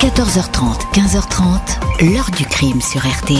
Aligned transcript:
14h30, 0.00 0.94
15h30, 0.94 2.10
l'heure 2.10 2.30
du 2.34 2.46
crime 2.46 2.80
sur 2.80 3.02
RTL. 3.02 3.36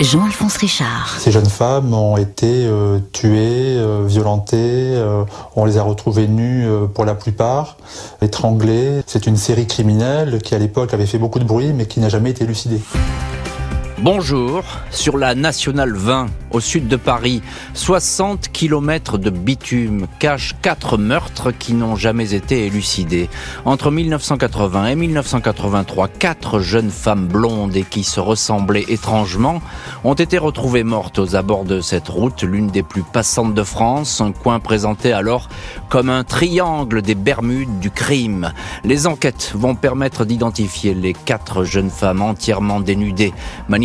Jean-Alphonse 0.00 0.56
Richard. 0.56 1.16
Ces 1.18 1.30
jeunes 1.30 1.50
femmes 1.50 1.92
ont 1.92 2.16
été 2.16 2.64
euh, 2.64 2.98
tuées, 3.12 3.76
euh, 3.76 4.02
violentées, 4.06 4.56
euh, 4.56 5.24
on 5.54 5.66
les 5.66 5.76
a 5.76 5.82
retrouvées 5.82 6.28
nues 6.28 6.66
pour 6.94 7.04
la 7.04 7.14
plupart, 7.14 7.76
étranglées. 8.22 9.02
C'est 9.06 9.26
une 9.26 9.36
série 9.36 9.66
criminelle 9.66 10.40
qui 10.40 10.54
à 10.54 10.58
l'époque 10.58 10.94
avait 10.94 11.04
fait 11.04 11.18
beaucoup 11.18 11.40
de 11.40 11.44
bruit 11.44 11.74
mais 11.74 11.84
qui 11.84 12.00
n'a 12.00 12.08
jamais 12.08 12.30
été 12.30 12.44
élucidée. 12.44 12.80
Bonjour, 14.02 14.62
sur 14.90 15.16
la 15.16 15.34
Nationale 15.34 15.94
20, 15.94 16.26
au 16.50 16.60
sud 16.60 16.86
de 16.86 16.96
Paris, 16.96 17.40
60 17.72 18.52
km 18.52 19.16
de 19.16 19.30
bitume 19.30 20.06
cachent 20.18 20.54
quatre 20.60 20.98
meurtres 20.98 21.50
qui 21.50 21.72
n'ont 21.72 21.96
jamais 21.96 22.34
été 22.34 22.66
élucidés. 22.66 23.30
Entre 23.64 23.90
1980 23.90 24.88
et 24.88 24.96
1983, 24.96 26.08
quatre 26.08 26.60
jeunes 26.60 26.90
femmes 26.90 27.26
blondes 27.26 27.74
et 27.74 27.84
qui 27.84 28.04
se 28.04 28.20
ressemblaient 28.20 28.84
étrangement 28.88 29.62
ont 30.04 30.14
été 30.14 30.36
retrouvées 30.36 30.84
mortes 30.84 31.18
aux 31.18 31.34
abords 31.34 31.64
de 31.64 31.80
cette 31.80 32.08
route, 32.08 32.42
l'une 32.42 32.68
des 32.68 32.82
plus 32.82 33.02
passantes 33.02 33.54
de 33.54 33.62
France, 33.62 34.20
un 34.20 34.32
coin 34.32 34.60
présenté 34.60 35.14
alors 35.14 35.48
comme 35.88 36.10
un 36.10 36.22
triangle 36.22 37.00
des 37.00 37.14
Bermudes 37.14 37.78
du 37.80 37.90
crime. 37.90 38.52
Les 38.84 39.06
enquêtes 39.06 39.52
vont 39.54 39.74
permettre 39.74 40.26
d'identifier 40.26 40.92
les 40.92 41.14
quatre 41.14 41.64
jeunes 41.64 41.90
femmes 41.90 42.20
entièrement 42.20 42.80
dénudées, 42.80 43.32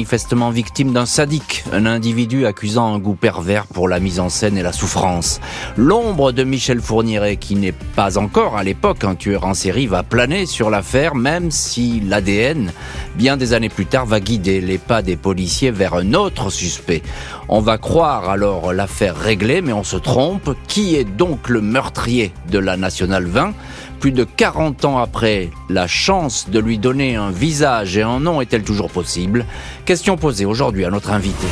manifestement 0.02 0.50
victime 0.50 0.94
d'un 0.94 1.06
sadique, 1.06 1.64
un 1.72 1.86
individu 1.86 2.48
accusant 2.48 2.96
un 2.96 2.98
goût 2.98 3.14
pervers 3.14 3.68
pour 3.68 3.88
la 3.88 4.00
mise 4.00 4.20
en 4.20 4.30
scène 4.30 4.58
et 4.58 4.64
la 4.64 4.72
souffrance. 4.72 5.40
L'ombre 5.78 6.32
de 6.32 6.44
Michel 6.44 6.82
Fourniret, 6.82 7.38
qui 7.38 7.54
n'est 7.54 7.72
pas 7.72 8.18
encore 8.18 8.58
à 8.58 8.64
l'époque 8.64 9.04
un 9.04 9.14
tueur 9.14 9.46
en 9.46 9.54
série, 9.54 9.86
va 9.86 10.02
planer 10.02 10.48
sur 10.48 10.72
l'affaire, 10.72 11.14
même 11.14 11.52
si 11.52 12.00
l'ADN, 12.00 12.72
bien 13.16 13.38
des 13.38 13.54
années 13.54 13.70
plus 13.70 13.86
tard, 13.86 14.08
va 14.08 14.20
guider 14.20 14.60
les 14.60 14.80
pas 14.80 15.04
des 15.04 15.18
policiers 15.18 15.70
vers 15.70 15.94
un 15.94 16.16
autre 16.16 16.50
suspect. 16.50 17.04
On 17.48 17.60
va 17.62 17.78
croire 17.78 18.28
alors 18.28 18.74
l'affaire 18.74 19.16
réglée, 19.16 19.62
mais 19.62 19.74
on 19.74 19.84
se 19.84 19.98
trompe. 19.98 20.56
Qui 20.68 20.96
est 20.96 21.04
donc 21.04 21.48
le 21.48 21.62
meurtrier 21.62 22.34
de 22.50 22.58
la 22.58 22.76
Nationale 22.76 23.26
20 23.26 23.54
plus 24.02 24.12
de 24.12 24.24
40 24.24 24.84
ans 24.86 24.98
après, 24.98 25.52
la 25.70 25.86
chance 25.86 26.50
de 26.50 26.58
lui 26.58 26.80
donner 26.80 27.16
un 27.16 27.30
visage 27.30 27.98
et 27.98 28.02
un 28.02 28.20
nom 28.20 28.42
est-elle 28.42 28.64
toujours 28.64 28.90
possible? 28.90 29.46
Question 29.86 30.18
posée 30.18 30.46
aujourd'hui 30.46 30.86
à 30.86 30.90
notre 30.90 31.12
invité. 31.12 31.46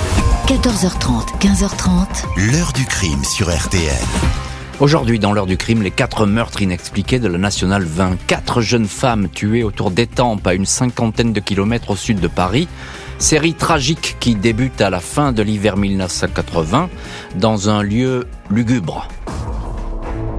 14h30, 0.48 1.38
15h30. 1.40 2.52
L'heure 2.52 2.74
du 2.74 2.86
crime 2.86 3.24
sur 3.24 3.56
RTL. 3.56 3.94
Aujourd'hui, 4.80 5.20
dans 5.20 5.32
l'heure 5.32 5.46
du 5.46 5.58
crime, 5.58 5.84
les 5.84 5.92
quatre 5.92 6.26
meurtres 6.26 6.64
inexpliqués 6.64 7.20
de 7.20 7.28
la 7.28 7.38
Nationale 7.38 7.84
20. 7.84 8.18
Quatre 8.26 8.62
jeunes 8.62 8.88
femmes 8.88 9.30
tuées 9.30 9.64
autour 9.64 9.92
d'Étampes 9.92 10.48
à 10.48 10.56
une 10.56 10.66
cinquantaine 10.66 11.34
de 11.34 11.40
kilomètres 11.40 11.92
au 11.92 11.96
sud 11.96 12.20
de 12.20 12.28
Paris. 12.28 12.68
Série 13.20 13.54
tragique 13.54 14.18
qui 14.20 14.34
débute 14.34 14.82
à 14.82 14.90
la 14.90 15.02
fin 15.02 15.34
de 15.34 15.44
l'hiver 15.44 15.78
1980 15.78 16.90
dans 17.36 17.70
un 17.70 17.84
lieu 17.84 18.26
lugubre. 18.50 19.08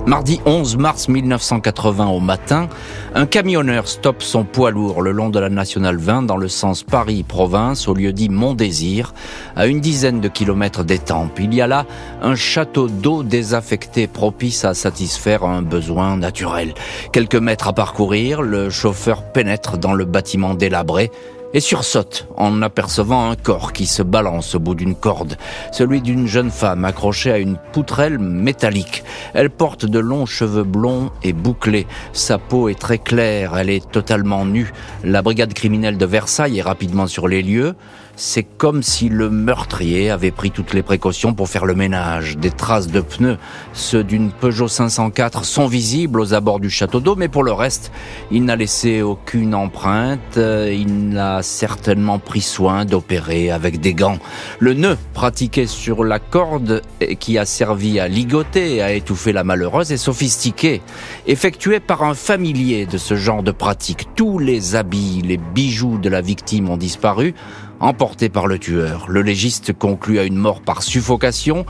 Mardi 0.07 0.41
11 0.45 0.77
mars 0.77 1.09
1980 1.09 2.09
au 2.09 2.21
matin, 2.21 2.69
un 3.15 3.27
camionneur 3.27 3.87
stoppe 3.87 4.23
son 4.23 4.45
poids 4.45 4.71
lourd 4.71 5.03
le 5.03 5.13
long 5.13 5.29
de 5.29 5.39
la 5.39 5.51
Nationale 5.51 5.99
20 5.99 6.23
dans 6.23 6.37
le 6.37 6.49
sens 6.49 6.83
Paris-Province 6.83 7.87
au 7.87 7.95
lieu 7.95 8.13
dit 8.13 8.29
Mont-Désir, 8.29 9.15
à 9.57 9.67
une 9.67 9.81
dizaine 9.81 10.21
de 10.21 10.29
kilomètres 10.29 10.85
d'Étampes. 10.85 11.39
Il 11.39 11.55
y 11.55 11.61
a 11.61 11.67
là 11.67 11.87
un 12.23 12.35
château 12.35 12.89
d'eau 12.89 13.23
désaffecté 13.23 14.07
propice 14.07 14.65
à 14.65 14.75
satisfaire 14.75 15.45
un 15.45 15.63
besoin 15.63 16.17
naturel. 16.17 16.75
Quelques 17.13 17.37
mètres 17.37 17.69
à 17.69 17.73
parcourir, 17.73 18.43
le 18.43 18.71
chauffeur 18.71 19.23
pénètre 19.23 19.79
dans 19.79 19.93
le 19.93 20.07
bâtiment 20.07 20.55
délabré 20.55 21.11
et 21.53 21.61
sursaute 21.61 22.29
en 22.37 22.63
apercevant 22.63 23.31
un 23.31 23.37
corps 23.37 23.73
qui 23.73 23.87
se 23.87 24.03
balance 24.03 24.55
au 24.55 24.61
bout 24.61 24.75
d'une 24.75 24.95
corde, 24.95 25.37
celui 25.73 26.01
d'une 26.01 26.27
jeune 26.27 26.51
femme 26.51 26.85
accrochée 26.85 27.33
à 27.33 27.39
une 27.39 27.57
poutrelle 27.73 28.19
métallique. 28.19 29.05
Elle 29.35 29.51
porte 29.51 29.87
de 29.87 29.99
longs 29.99 30.27
cheveux 30.27 30.65
blonds 30.65 31.11
et 31.23 31.33
bouclés. 31.33 31.87
Sa 32.13 32.39
peau 32.39 32.69
est 32.69 32.79
très 32.79 32.99
claire, 32.99 33.57
elle 33.57 33.71
est 33.71 33.91
totalement 33.91 34.45
nue. 34.45 34.73
La 35.05 35.23
brigade 35.23 35.55
criminelle 35.55 35.99
de 35.99 36.07
Versailles 36.07 36.59
est 36.59 36.63
rapidement 36.63 37.07
sur 37.07 37.29
les 37.29 37.43
lieux. 37.43 37.75
C'est 38.17 38.43
comme 38.43 38.83
si 38.83 39.09
le 39.09 39.31
meurtrier 39.31 40.11
avait 40.11 40.31
pris 40.31 40.51
toutes 40.51 40.75
les 40.75 40.83
précautions 40.83 41.33
pour 41.33 41.49
faire 41.49 41.65
le 41.65 41.75
ménage. 41.75 42.37
Des 42.37 42.51
traces 42.51 42.89
de 42.89 43.01
pneus, 43.01 43.39
ceux 43.73 44.05
d'une 44.05 44.31
Peugeot 44.31 44.69
504, 44.69 45.45
sont 45.45 45.67
visibles 45.67 46.21
aux 46.21 46.35
abords 46.35 46.61
du 46.61 46.71
château 46.71 47.01
d'eau, 47.01 47.17
mais 47.17 47.29
pour 47.29 47.43
le 47.43 47.53
reste, 47.53 47.93
il 48.31 48.45
n'a 48.45 48.57
laissé 48.57 49.03
aucune 49.03 49.55
empreinte. 49.55 50.37
Il 50.37 51.09
n'a 51.11 51.43
certainement 51.43 52.19
pris 52.19 52.41
soin 52.43 52.85
d'opérer 52.85 53.51
avec 53.51 53.81
des 53.81 53.95
gants. 53.95 54.19
Le 54.59 54.75
nœud 54.75 54.99
pratiqué 55.15 55.67
sur 55.67 56.05
la 56.05 56.19
corde 56.19 56.83
qui 57.19 57.39
a 57.39 57.45
servi 57.45 58.01
à 58.01 58.09
ligoter 58.09 58.77
et 58.77 58.83
à 58.83 58.93
étouffer 58.93 59.33
la 59.33 59.45
malheureuse 59.45 59.93
est 59.93 59.97
sophistiqué. 59.97 60.83
Effectué 61.27 61.81
par 61.81 62.03
un 62.03 62.15
familier 62.15 62.87
de 62.87 62.99
ce 62.99 63.15
genre 63.15 63.43
de 63.43 63.51
pratique, 63.51 64.09
tous 64.15 64.39
les 64.39 64.77
habits, 64.77 65.23
les 65.25 65.39
bijoux 65.39 65.99
de 65.99 66.09
la 66.09 66.21
victime 66.21 66.69
ont 66.69 66.77
disparu 66.77 67.35
emporté 67.81 68.29
par 68.29 68.47
le 68.47 68.59
tueur. 68.59 69.07
Le 69.09 69.23
légiste 69.23 69.73
conclut 69.73 70.19
à 70.19 70.25
une 70.25 70.37
mort 70.37 70.61
par 70.61 70.83
suffocation. 70.83 71.65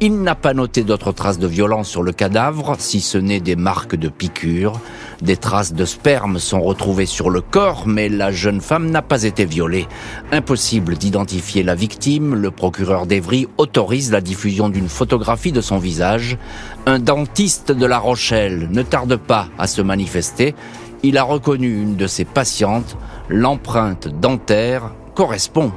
Il 0.00 0.22
n'a 0.22 0.36
pas 0.36 0.54
noté 0.54 0.84
d'autres 0.84 1.12
traces 1.12 1.38
de 1.38 1.46
violence 1.46 1.88
sur 1.88 2.02
le 2.02 2.12
cadavre, 2.12 2.76
si 2.78 3.00
ce 3.00 3.18
n'est 3.18 3.40
des 3.40 3.56
marques 3.56 3.96
de 3.96 4.08
piqûres. 4.08 4.80
Des 5.22 5.36
traces 5.36 5.74
de 5.74 5.84
sperme 5.84 6.38
sont 6.38 6.60
retrouvées 6.60 7.06
sur 7.06 7.30
le 7.30 7.40
corps, 7.40 7.86
mais 7.86 8.08
la 8.08 8.30
jeune 8.30 8.60
femme 8.60 8.90
n'a 8.90 9.02
pas 9.02 9.24
été 9.24 9.44
violée. 9.44 9.86
Impossible 10.30 10.96
d'identifier 10.96 11.62
la 11.62 11.74
victime, 11.74 12.34
le 12.34 12.50
procureur 12.50 13.06
d'Evry 13.06 13.48
autorise 13.58 14.12
la 14.12 14.20
diffusion 14.20 14.68
d'une 14.68 14.88
photographie 14.88 15.52
de 15.52 15.60
son 15.60 15.78
visage. 15.78 16.38
Un 16.86 17.00
dentiste 17.00 17.72
de 17.72 17.86
La 17.86 17.98
Rochelle 17.98 18.68
ne 18.70 18.82
tarde 18.82 19.16
pas 19.16 19.48
à 19.58 19.66
se 19.66 19.82
manifester. 19.82 20.54
Il 21.02 21.18
a 21.18 21.24
reconnu 21.24 21.82
une 21.82 21.96
de 21.96 22.06
ses 22.06 22.24
patientes, 22.24 22.96
l'empreinte 23.28 24.08
dentaire 24.08 24.92
correspond. 25.16 25.72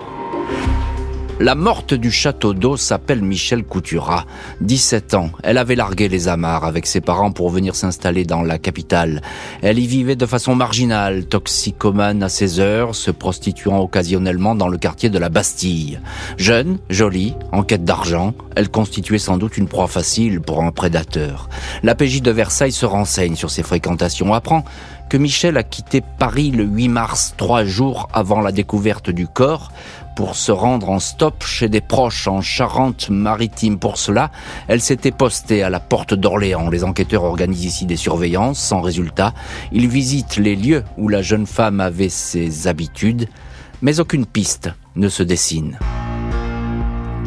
La 1.39 1.55
morte 1.55 1.93
du 1.93 2.11
château 2.11 2.53
d'eau 2.53 2.75
s'appelle 2.75 3.21
Michel 3.21 3.63
Coutura. 3.63 4.25
17 4.59 5.13
ans. 5.13 5.29
Elle 5.41 5.57
avait 5.57 5.75
largué 5.75 6.09
les 6.09 6.27
amarres 6.27 6.65
avec 6.65 6.85
ses 6.85 6.99
parents 6.99 7.31
pour 7.31 7.49
venir 7.49 7.73
s'installer 7.73 8.25
dans 8.25 8.41
la 8.41 8.57
capitale. 8.57 9.21
Elle 9.61 9.79
y 9.79 9.87
vivait 9.87 10.17
de 10.17 10.25
façon 10.25 10.53
marginale, 10.55 11.23
toxicomane 11.23 12.21
à 12.21 12.27
ses 12.27 12.59
heures, 12.59 12.93
se 12.93 13.11
prostituant 13.11 13.79
occasionnellement 13.79 14.53
dans 14.53 14.67
le 14.67 14.77
quartier 14.77 15.09
de 15.09 15.17
la 15.17 15.29
Bastille. 15.29 16.01
Jeune, 16.35 16.77
jolie, 16.89 17.33
en 17.53 17.63
quête 17.63 17.85
d'argent, 17.85 18.33
elle 18.57 18.67
constituait 18.67 19.19
sans 19.19 19.37
doute 19.37 19.55
une 19.55 19.69
proie 19.69 19.87
facile 19.87 20.41
pour 20.41 20.61
un 20.61 20.73
prédateur. 20.73 21.47
La 21.83 21.95
PJ 21.95 22.21
de 22.21 22.31
Versailles 22.31 22.73
se 22.73 22.85
renseigne 22.85 23.37
sur 23.37 23.49
ses 23.49 23.63
fréquentations, 23.63 24.33
apprend 24.33 24.65
que 25.09 25.17
Michel 25.17 25.57
a 25.57 25.63
quitté 25.63 26.01
Paris 26.01 26.51
le 26.51 26.63
8 26.63 26.87
mars, 26.87 27.33
trois 27.35 27.65
jours 27.65 28.07
avant 28.13 28.41
la 28.41 28.51
découverte 28.51 29.09
du 29.09 29.27
corps, 29.27 29.71
pour 30.15 30.35
se 30.35 30.51
rendre 30.51 30.89
en 30.89 30.99
stop 30.99 31.43
chez 31.43 31.67
des 31.67 31.81
proches 31.81 32.27
en 32.27 32.41
Charente-Maritime. 32.41 33.79
Pour 33.79 33.97
cela, 33.97 34.31
elle 34.67 34.81
s'était 34.81 35.11
postée 35.11 35.63
à 35.63 35.69
la 35.69 35.79
porte 35.79 36.13
d'Orléans. 36.13 36.69
Les 36.69 36.83
enquêteurs 36.83 37.23
organisent 37.23 37.65
ici 37.65 37.85
des 37.85 37.95
surveillances 37.95 38.59
sans 38.59 38.81
résultat. 38.81 39.33
Ils 39.71 39.87
visitent 39.87 40.37
les 40.37 40.55
lieux 40.55 40.83
où 40.97 41.07
la 41.07 41.21
jeune 41.21 41.47
femme 41.47 41.79
avait 41.79 42.09
ses 42.09 42.67
habitudes, 42.67 43.29
mais 43.81 43.99
aucune 43.99 44.25
piste 44.25 44.69
ne 44.95 45.09
se 45.09 45.23
dessine. 45.23 45.79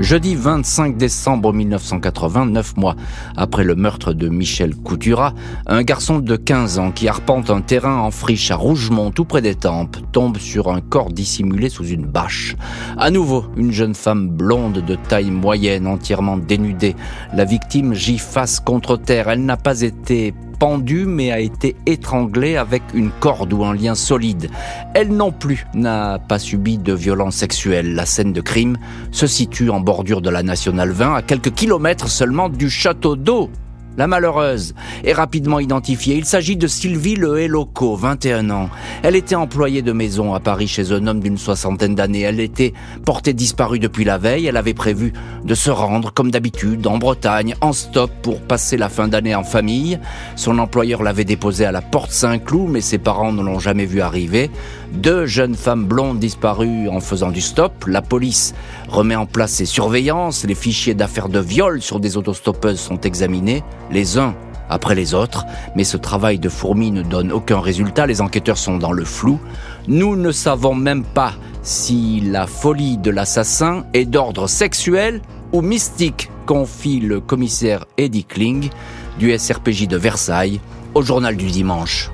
Jeudi 0.03 0.35
25 0.35 0.97
décembre 0.97 1.53
1980, 1.53 2.47
neuf 2.47 2.77
mois 2.77 2.97
après 3.37 3.63
le 3.63 3.77
meurtre 3.77 4.13
de 4.13 4.29
Michel 4.29 4.75
Coutura, 4.75 5.33
un 5.67 5.85
garçon 5.85 6.19
de 6.19 6.35
15 6.35 6.81
ans 6.81 6.91
qui 6.91 7.07
arpente 7.07 7.51
un 7.51 7.61
terrain 7.61 7.99
en 7.99 8.11
friche 8.11 8.51
à 8.51 8.57
Rougemont, 8.57 9.13
tout 9.13 9.25
près 9.25 9.43
des 9.43 9.55
Tempes, 9.55 9.99
tombe 10.11 10.39
sur 10.39 10.73
un 10.73 10.81
corps 10.81 11.13
dissimulé 11.13 11.69
sous 11.69 11.87
une 11.87 12.05
bâche. 12.05 12.57
À 12.99 13.13
nouveau, 13.13 13.45
une 13.57 13.71
jeune 13.71 13.95
femme 13.95 14.29
blonde 14.29 14.85
de 14.85 14.97
taille 14.97 15.31
moyenne, 15.31 15.87
entièrement 15.87 16.37
dénudée. 16.37 16.97
La 17.33 17.45
victime 17.45 17.95
gît 17.95 18.19
face 18.19 18.59
contre 18.59 18.97
terre. 18.97 19.29
Elle 19.29 19.45
n'a 19.45 19.57
pas 19.57 19.83
été 19.83 20.35
pendue 20.63 21.07
mais 21.07 21.33
a 21.33 21.41
été 21.41 21.75
étranglée 21.87 22.57
avec 22.57 22.85
une 22.95 23.11
corde 23.11 23.53
ou 23.53 23.65
un 23.65 23.75
lien 23.75 23.97
solide. 23.97 24.49
Elle 24.95 25.09
non 25.09 25.33
plus 25.33 25.67
n'a 25.75 26.21
pas 26.21 26.39
subi 26.39 26.79
de 26.79 26.93
violence 26.93 27.35
sexuelle. 27.35 27.97
La 27.97 28.07
scène 28.07 28.33
de 28.33 28.41
crime 28.41 28.79
se 29.11 29.27
situe 29.27 29.71
en 29.71 29.81
bordure 29.81 30.21
de 30.21 30.31
la 30.31 30.45
Nationale 30.45 30.93
20 30.93 31.17
à 31.17 31.23
quelques 31.23 31.53
kilomètres 31.53 32.07
seulement 32.07 32.49
du 32.49 32.71
château 32.71 33.17
d'eau 33.17 33.51
la 33.97 34.07
malheureuse, 34.07 34.75
est 35.05 35.13
rapidement 35.13 35.61
identifiée. 35.61 36.17
Il 36.17 36.25
s'agit 36.25 36.57
de 36.57 36.67
Sylvie 36.67 37.17
Le 37.17 37.41
Héloco, 37.41 37.97
21 37.97 38.51
ans. 38.51 38.71
Elle 39.03 39.17
était 39.17 39.35
employée 39.35 39.83
de 39.83 39.93
maison 39.93 40.35
à 40.35 40.41
Paris 40.41 40.69
chez 40.69 40.93
un 40.93 41.07
homme 41.07 41.21
d'une 41.21 41.39
soixantaine 41.39 41.95
d'années. 41.95 42.23
Elle 42.23 42.41
était 42.41 42.73
portée 43.05 43.33
disparue 43.33 43.79
depuis 43.79 44.05
la 44.05 44.19
veille. 44.19 44.47
Elle 44.47 44.57
avait 44.57 44.75
prévu 44.75 45.13
de 45.45 45.55
se 45.55 45.71
rendre, 45.71 46.13
comme 46.13 46.31
d'habitude, 46.31 46.87
en 46.87 46.99
Bretagne, 46.99 47.55
en 47.61 47.73
stop 47.73 48.11
pour 48.23 48.41
passer 48.41 48.77
la 48.77 48.89
fin 48.89 49.09
d'année 49.09 49.35
en 49.35 49.45
famille. 49.45 49.99
Son 50.37 50.59
employeur 50.59 51.03
l'avait 51.03 51.25
déposée 51.25 51.65
à 51.65 51.73
la 51.73 51.83
porte 51.83 52.11
Saint-Cloud, 52.11 52.69
mais 52.71 52.81
ses 52.81 52.99
parents 52.99 53.33
ne 53.33 53.43
l'ont 53.43 53.59
jamais 53.59 53.87
vue 53.87 54.01
arriver. 54.01 54.51
Deux 54.93 55.25
jeunes 55.25 55.55
femmes 55.55 55.87
blondes 55.87 56.19
disparues 56.19 56.89
en 56.89 57.01
faisant 57.01 57.31
du 57.31 57.41
stop. 57.41 57.87
La 57.87 58.03
police 58.03 58.55
remet 58.89 59.17
en 59.17 59.25
place 59.25 59.53
ses 59.53 59.65
surveillances. 59.65 60.45
Les 60.45 60.55
fichiers 60.55 60.95
d'affaires 60.95 61.31
de 61.31 61.41
viol 61.41 61.81
sur 61.81 61.99
des 61.99 62.19
autostoppeuses 62.19 62.79
sont 62.79 63.01
examinés, 63.01 63.65
les 63.91 64.19
uns 64.19 64.35
après 64.69 64.95
les 64.95 65.13
autres, 65.15 65.45
mais 65.77 65.85
ce 65.85 65.97
travail 65.97 66.39
de 66.39 66.49
fourmi 66.49 66.91
ne 66.91 67.03
donne 67.03 67.31
aucun 67.31 67.61
résultat, 67.61 68.07
les 68.07 68.21
enquêteurs 68.21 68.57
sont 68.57 68.79
dans 68.79 68.93
le 68.93 69.05
flou. 69.05 69.39
Nous 69.87 70.17
ne 70.17 70.33
savons 70.33 70.75
même 70.75 71.05
pas 71.05 71.35
si 71.63 72.21
la 72.21 72.47
folie 72.47 72.97
de 72.97 73.11
l'assassin 73.11 73.85
est 73.93 74.07
d'ordre 74.07 74.47
sexuel 74.47 75.21
ou 75.53 75.61
mystique, 75.61 76.31
confie 76.47 77.01
le 77.01 77.21
commissaire 77.21 77.85
Eddie 77.99 78.25
Kling 78.25 78.71
du 79.19 79.37
SRPJ 79.37 79.89
de 79.89 79.97
Versailles 79.97 80.61
au 80.95 81.03
journal 81.03 81.37
du 81.37 81.47
dimanche. 81.47 82.11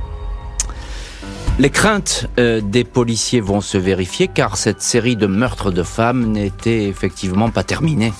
Les 1.60 1.70
craintes 1.70 2.26
euh, 2.38 2.60
des 2.60 2.84
policiers 2.84 3.40
vont 3.40 3.60
se 3.60 3.78
vérifier 3.78 4.28
car 4.28 4.56
cette 4.56 4.80
série 4.80 5.16
de 5.16 5.26
meurtres 5.26 5.72
de 5.72 5.82
femmes 5.82 6.30
n'était 6.30 6.84
effectivement 6.84 7.50
pas 7.50 7.64
terminée. 7.64 8.12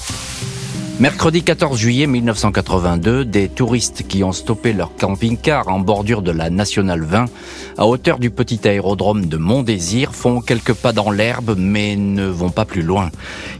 Mercredi 0.99 1.44
14 1.44 1.79
juillet 1.79 2.08
1982, 2.08 3.25
des 3.25 3.49
touristes 3.49 4.08
qui 4.08 4.25
ont 4.25 4.32
stoppé 4.32 4.73
leur 4.73 4.96
camping-car 4.96 5.69
en 5.69 5.79
bordure 5.79 6.23
de 6.23 6.32
la 6.32 6.50
Nationale 6.50 7.02
20 7.05 7.26
à 7.76 7.87
hauteur 7.87 8.19
du 8.19 8.31
petit 8.31 8.67
aérodrome 8.67 9.26
de 9.26 9.37
Montdésir 9.37 10.17
font 10.17 10.40
quelques 10.40 10.75
pas 10.75 10.93
dans 10.93 11.12
l'herbe 11.12 11.55
mais 11.56 11.94
ne 11.94 12.26
vont 12.26 12.50
pas 12.50 12.64
plus 12.64 12.82
loin. 12.82 13.12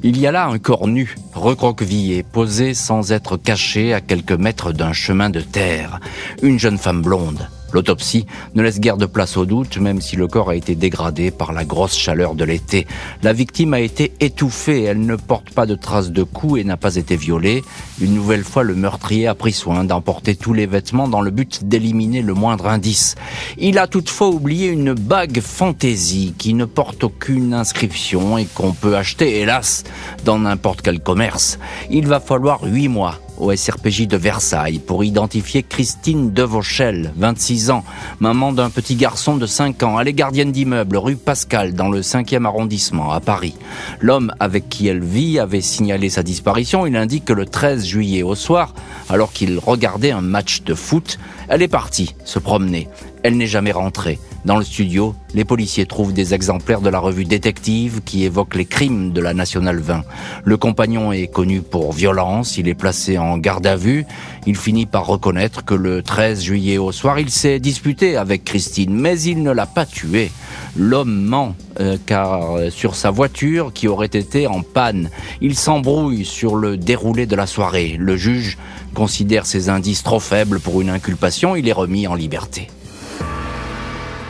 Il 0.03 0.19
y 0.19 0.27
a 0.27 0.33
là 0.33 0.49
un 0.49 0.59
corps 0.59 0.89
nu, 0.89 1.15
recroquevillé, 1.35 2.25
posé 2.25 2.75
sans 2.75 3.13
être 3.13 3.37
caché 3.37 3.95
à 3.95 4.01
quelques 4.01 4.33
mètres 4.33 4.73
d'un 4.73 4.93
chemin 4.93 5.31
de 5.31 5.41
terre. 5.41 6.01
Une 6.43 6.59
jeune 6.59 6.79
femme 6.79 7.03
blonde. 7.03 7.49
L'autopsie 7.73 8.26
ne 8.55 8.62
laisse 8.62 8.81
guère 8.81 8.97
de 8.97 9.06
place 9.06 9.37
au 9.37 9.44
doute, 9.44 9.79
même 9.79 10.00
si 10.00 10.17
le 10.17 10.26
corps 10.26 10.50
a 10.50 10.56
été 10.56 10.75
dégradé 10.75 11.31
par 11.31 11.53
la 11.53 11.65
grosse 11.65 11.97
chaleur 11.97 12.35
de 12.35 12.44
l'été. 12.44 12.87
La 13.23 13.32
victime 13.32 13.75
a 13.75 13.81
été 13.81 14.12
étouffée, 14.20 14.82
elle 14.85 15.00
ne 15.00 15.17
porte 15.17 15.50
pas 15.50 15.67
de 15.67 15.75
traces 15.75 16.11
de 16.11 16.23
coups 16.23 16.61
et 16.61 16.65
n'a 16.65 16.76
pas 16.76 16.97
été 16.97 17.17
violée. 17.17 17.62
Une 18.00 18.15
nouvelle 18.15 18.44
fois, 18.44 18.62
le 18.62 18.75
meurtrier 18.75 19.26
a 19.26 19.35
pris 19.35 19.53
soin 19.53 19.85
d'emporter 19.85 20.35
tous 20.35 20.55
les 20.55 20.67
vêtements 20.67 21.09
dans 21.09 21.20
le 21.20 21.31
but 21.31 21.65
d'éliminer 21.65 22.23
le 22.23 22.35
moindre 22.35 22.69
indice. 22.69 23.17
Il 23.59 23.79
a 23.79 23.87
toutefois 23.87 24.29
oublié 24.29 24.69
une 24.69 24.94
bague 24.94 25.41
fantaisie 25.41 26.35
qui 26.38 26.55
ne 26.55 26.65
porte 26.65 27.05
aucune 27.05 27.53
inscription 27.53 28.38
et 28.38 28.47
qu'on 28.47 28.73
peut 28.73 28.97
acheter, 28.97 29.41
hélas, 29.41 29.85
dans 30.25 30.38
n'importe 30.38 30.82
quel 30.82 31.00
commerce. 31.00 31.59
Il 31.91 32.06
va 32.06 32.20
falloir 32.20 32.62
huit 32.65 32.88
mois 32.88 33.19
au 33.38 33.55
SRPJ 33.55 34.06
de 34.06 34.17
Versailles 34.17 34.79
pour 34.79 35.05
identifier 35.05 35.62
Christine 35.62 36.32
Devauchel, 36.32 37.12
26 37.17 37.70
ans, 37.70 37.85
maman 38.20 38.52
d'un 38.52 38.70
petit 38.70 38.96
garçon 38.96 39.37
de 39.37 39.46
5 39.46 39.82
ans. 39.82 40.00
Elle 40.00 40.08
est 40.08 40.12
gardienne 40.12 40.52
d'immeuble 40.52 40.96
rue 40.96 41.17
Pascal 41.17 41.75
dans 41.75 41.88
le 41.88 42.00
5e 42.00 42.44
arrondissement 42.44 43.12
à 43.12 43.20
Paris. 43.20 43.55
L'homme 44.00 44.32
avec 44.40 44.69
qui 44.69 44.88
elle 44.88 45.02
vit 45.02 45.38
avait 45.38 45.61
signalé 45.61 46.08
sa 46.08 46.23
disparition. 46.23 46.87
Il 46.87 46.96
indique 46.96 47.25
que 47.25 47.32
le 47.32 47.46
13 47.46 47.85
juillet 47.85 48.23
au 48.23 48.35
soir, 48.35 48.75
alors 49.08 49.32
qu'il 49.32 49.58
regardait 49.58 50.11
un 50.11 50.20
match 50.20 50.62
de 50.62 50.75
foot, 50.75 51.19
elle 51.49 51.62
est 51.62 51.69
partie 51.69 52.14
se 52.25 52.38
promener. 52.38 52.88
Elle 53.23 53.37
n'est 53.37 53.46
jamais 53.46 53.73
rentrée. 53.73 54.19
Dans 54.49 54.56
le 54.56 54.65
studio, 54.65 55.15
les 55.35 55.45
policiers 55.45 55.85
trouvent 55.85 56.15
des 56.15 56.33
exemplaires 56.33 56.81
de 56.81 56.89
la 56.89 57.00
revue 57.00 57.27
Détective 57.27 58.00
qui 58.03 58.25
évoque 58.25 58.55
les 58.55 58.65
crimes 58.65 59.12
de 59.12 59.21
la 59.21 59.35
Nationale 59.35 59.79
20. 59.79 60.05
Le 60.43 60.56
compagnon 60.56 61.12
est 61.12 61.27
connu 61.27 61.61
pour 61.61 61.93
violence, 61.93 62.56
il 62.56 62.67
est 62.67 62.75
placé 62.75 63.19
en 63.19 63.37
garde 63.37 63.67
à 63.67 63.77
vue. 63.77 64.06
Il 64.47 64.56
finit 64.56 64.87
par 64.87 65.05
reconnaître 65.05 65.67
que 65.67 65.75
le 65.75 66.03
13 66.03 66.41
juillet 66.41 66.79
au 66.79 66.93
soir, 66.93 67.19
il 67.19 67.29
s'est 67.29 67.61
disputé 67.61 68.17
avec 68.17 68.43
Christine, 68.43 68.95
mais 68.95 69.21
il 69.21 69.43
ne 69.43 69.50
l'a 69.50 69.67
pas 69.67 69.85
tuée. 69.85 70.31
L'homme 70.79 71.27
ment 71.27 71.55
euh, 71.81 71.99
car 72.06 72.56
euh, 72.56 72.71
sur 72.71 72.94
sa 72.94 73.11
voiture 73.11 73.75
qui 73.75 73.87
aurait 73.87 74.06
été 74.06 74.47
en 74.47 74.62
panne, 74.62 75.11
il 75.43 75.56
s'embrouille 75.56 76.25
sur 76.25 76.56
le 76.56 76.79
déroulé 76.79 77.27
de 77.27 77.37
la 77.37 77.47
soirée. 77.47 77.97
Le 77.99 78.17
juge 78.17 78.56
considère 78.94 79.44
ces 79.44 79.69
indices 79.69 80.03
trop 80.03 80.21
faibles 80.21 80.59
pour 80.59 80.81
une 80.81 80.89
inculpation, 80.89 81.55
il 81.55 81.69
est 81.69 81.73
remis 81.73 82.06
en 82.06 82.15
liberté. 82.15 82.69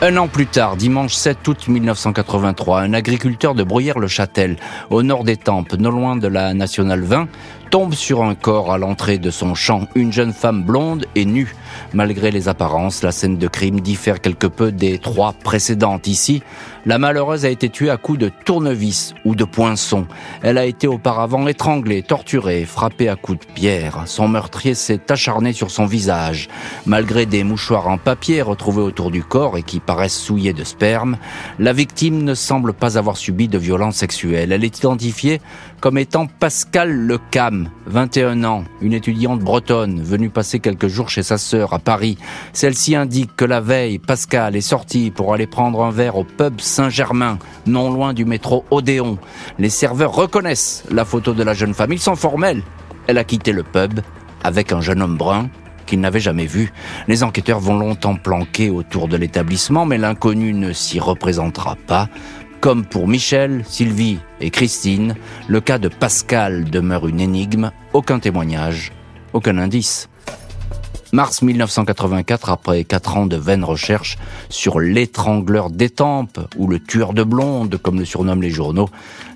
Un 0.01 0.15
an 0.15 0.29
plus 0.29 0.45
tard, 0.45 0.77
dimanche 0.77 1.13
7 1.13 1.45
août 1.45 1.67
1983, 1.67 2.79
un 2.79 2.93
agriculteur 2.93 3.53
de 3.53 3.63
Bruyères-le-Châtel, 3.63 4.55
au 4.89 5.03
nord 5.03 5.25
des 5.25 5.35
Tempes, 5.35 5.73
non 5.73 5.91
loin 5.91 6.15
de 6.15 6.29
la 6.29 6.53
Nationale 6.53 7.01
20, 7.01 7.27
tombe 7.69 7.93
sur 7.93 8.23
un 8.23 8.35
corps 8.35 8.71
à 8.71 8.77
l'entrée 8.77 9.19
de 9.19 9.29
son 9.29 9.53
champ, 9.53 9.87
une 9.93 10.11
jeune 10.11 10.33
femme 10.33 10.63
blonde 10.63 11.05
et 11.15 11.25
nue. 11.25 11.55
Malgré 11.93 12.31
les 12.31 12.47
apparences, 12.47 13.03
la 13.03 13.11
scène 13.11 13.37
de 13.37 13.47
crime 13.47 13.79
diffère 13.79 14.21
quelque 14.21 14.47
peu 14.47 14.71
des 14.71 14.97
trois 14.97 15.33
précédentes. 15.33 16.07
Ici, 16.07 16.41
la 16.85 16.97
malheureuse 16.97 17.45
a 17.45 17.49
été 17.49 17.69
tuée 17.69 17.89
à 17.89 17.97
coups 17.97 18.17
de 18.17 18.31
tournevis 18.45 19.13
ou 19.25 19.35
de 19.35 19.43
poinçon. 19.43 20.07
Elle 20.41 20.57
a 20.57 20.65
été 20.65 20.87
auparavant 20.87 21.47
étranglée, 21.47 22.01
torturée, 22.01 22.65
frappée 22.65 23.09
à 23.09 23.15
coups 23.15 23.45
de 23.45 23.53
pierre. 23.53 24.03
Son 24.05 24.27
meurtrier 24.27 24.73
s'est 24.73 25.01
acharné 25.09 25.53
sur 25.53 25.69
son 25.69 25.85
visage. 25.85 26.47
Malgré 26.85 27.25
des 27.25 27.43
mouchoirs 27.43 27.87
en 27.87 27.97
papier 27.97 28.41
retrouvés 28.41 28.81
autour 28.81 29.11
du 29.11 29.23
corps 29.23 29.57
et 29.57 29.63
qui 29.63 29.79
paraissent 29.79 30.17
souillés 30.17 30.53
de 30.53 30.63
sperme, 30.63 31.17
la 31.59 31.73
victime 31.73 32.23
ne 32.23 32.33
semble 32.33 32.73
pas 32.73 32.97
avoir 32.97 33.17
subi 33.17 33.47
de 33.47 33.57
violence 33.57 33.97
sexuelle. 33.97 34.51
Elle 34.51 34.63
est 34.63 34.79
identifiée 34.79 35.41
comme 35.79 35.97
étant 35.97 36.27
Pascal 36.27 36.91
Lecam, 36.91 37.69
21 37.85 38.43
ans, 38.43 38.63
une 38.81 38.93
étudiante 38.93 39.39
bretonne 39.39 40.01
venue 40.01 40.29
passer 40.29 40.59
quelques 40.59 40.87
jours 40.87 41.09
chez 41.09 41.23
sa 41.23 41.37
sœur 41.37 41.73
à 41.73 41.79
Paris. 41.79 42.17
Celle-ci 42.53 42.95
indique 42.95 43.35
que 43.35 43.45
la 43.45 43.61
veille, 43.61 43.99
Pascal 43.99 44.55
est 44.55 44.61
sorti 44.61 45.11
pour 45.11 45.33
aller 45.33 45.47
prendre 45.47 45.83
un 45.83 45.91
verre 45.91 46.17
au 46.17 46.23
pub 46.23 46.59
Saint-Germain, 46.59 47.39
non 47.65 47.91
loin 47.91 48.13
du 48.13 48.25
métro 48.25 48.65
Odéon. 48.71 49.17
Les 49.57 49.69
serveurs 49.69 50.13
reconnaissent 50.13 50.83
la 50.91 51.05
photo 51.05 51.33
de 51.33 51.43
la 51.43 51.53
jeune 51.53 51.73
femme. 51.73 51.93
Ils 51.93 51.99
sont 51.99 52.15
formels. 52.15 52.63
Elle 53.07 53.17
a 53.17 53.23
quitté 53.23 53.53
le 53.53 53.63
pub 53.63 54.01
avec 54.43 54.71
un 54.71 54.81
jeune 54.81 55.01
homme 55.01 55.17
brun 55.17 55.49
qu'il 55.89 55.99
n'avait 55.99 56.19
jamais 56.19 56.45
vu. 56.45 56.71
Les 57.07 57.23
enquêteurs 57.23 57.59
vont 57.59 57.77
longtemps 57.77 58.15
planquer 58.15 58.69
autour 58.69 59.07
de 59.07 59.17
l'établissement, 59.17 59.85
mais 59.85 59.97
l'inconnu 59.97 60.53
ne 60.53 60.71
s'y 60.71 60.99
représentera 60.99 61.75
pas. 61.87 62.09
Comme 62.61 62.83
pour 62.83 63.07
Michel, 63.07 63.63
Sylvie 63.65 64.19
et 64.41 64.49
Christine, 64.49 65.15
le 65.47 65.61
cas 65.61 65.77
de 65.77 65.87
Pascal 65.87 66.65
demeure 66.69 67.07
une 67.07 67.21
énigme, 67.21 67.71
aucun 67.93 68.19
témoignage, 68.19 68.91
aucun 69.31 69.57
indice. 69.57 70.09
Mars 71.13 71.41
1984, 71.41 72.49
après 72.49 72.83
quatre 72.83 73.15
ans 73.15 73.25
de 73.25 73.37
vaines 73.37 73.63
recherches 73.63 74.17
sur 74.49 74.81
l'étrangleur 74.81 75.69
d'étampes 75.69 76.39
ou 76.57 76.67
le 76.67 76.79
tueur 76.79 77.13
de 77.13 77.23
blondes, 77.23 77.77
comme 77.81 77.97
le 77.97 78.05
surnomment 78.05 78.41
les 78.41 78.51
journaux, 78.51 78.89